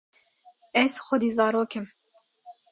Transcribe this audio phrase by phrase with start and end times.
[0.83, 1.85] ez xwedî zarok im